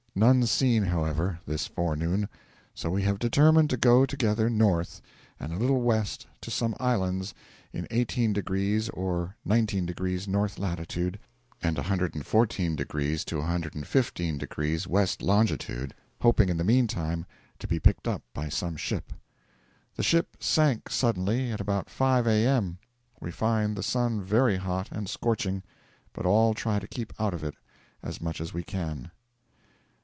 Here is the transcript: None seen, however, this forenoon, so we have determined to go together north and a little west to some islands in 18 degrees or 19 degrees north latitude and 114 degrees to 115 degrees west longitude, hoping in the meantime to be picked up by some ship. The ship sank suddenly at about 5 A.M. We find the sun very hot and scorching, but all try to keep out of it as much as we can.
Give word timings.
None 0.13 0.45
seen, 0.45 0.83
however, 0.83 1.39
this 1.47 1.67
forenoon, 1.67 2.27
so 2.75 2.89
we 2.89 3.03
have 3.03 3.17
determined 3.17 3.69
to 3.69 3.77
go 3.77 4.05
together 4.05 4.49
north 4.49 5.01
and 5.39 5.53
a 5.53 5.57
little 5.57 5.79
west 5.81 6.27
to 6.41 6.51
some 6.51 6.75
islands 6.81 7.33
in 7.71 7.87
18 7.89 8.33
degrees 8.33 8.89
or 8.89 9.37
19 9.45 9.85
degrees 9.85 10.27
north 10.27 10.59
latitude 10.59 11.17
and 11.63 11.77
114 11.77 12.75
degrees 12.75 13.23
to 13.23 13.37
115 13.37 14.37
degrees 14.37 14.85
west 14.85 15.21
longitude, 15.21 15.93
hoping 16.21 16.49
in 16.49 16.57
the 16.57 16.65
meantime 16.65 17.25
to 17.57 17.65
be 17.65 17.79
picked 17.79 18.05
up 18.07 18.21
by 18.33 18.49
some 18.49 18.75
ship. 18.75 19.13
The 19.95 20.03
ship 20.03 20.35
sank 20.41 20.89
suddenly 20.89 21.53
at 21.53 21.61
about 21.61 21.89
5 21.89 22.27
A.M. 22.27 22.79
We 23.21 23.31
find 23.31 23.77
the 23.77 23.81
sun 23.81 24.21
very 24.21 24.57
hot 24.57 24.89
and 24.91 25.07
scorching, 25.09 25.63
but 26.11 26.25
all 26.25 26.53
try 26.53 26.79
to 26.79 26.87
keep 26.87 27.13
out 27.17 27.33
of 27.33 27.45
it 27.45 27.55
as 28.03 28.19
much 28.21 28.41
as 28.41 28.53
we 28.53 28.61
can. 28.63 29.09